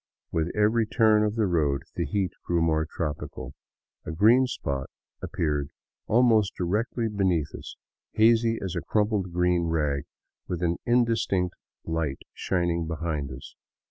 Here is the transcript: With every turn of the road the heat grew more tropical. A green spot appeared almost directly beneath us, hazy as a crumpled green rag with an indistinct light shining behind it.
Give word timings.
With 0.31 0.49
every 0.55 0.87
turn 0.87 1.23
of 1.23 1.35
the 1.35 1.45
road 1.45 1.83
the 1.95 2.07
heat 2.07 2.31
grew 2.43 2.59
more 2.59 2.87
tropical. 2.89 3.53
A 4.03 4.09
green 4.11 4.47
spot 4.47 4.89
appeared 5.21 5.69
almost 6.07 6.55
directly 6.55 7.07
beneath 7.07 7.53
us, 7.53 7.75
hazy 8.13 8.57
as 8.63 8.75
a 8.75 8.81
crumpled 8.81 9.31
green 9.31 9.65
rag 9.67 10.05
with 10.47 10.63
an 10.63 10.77
indistinct 10.87 11.53
light 11.83 12.21
shining 12.33 12.87
behind 12.87 13.29
it. 13.29 13.45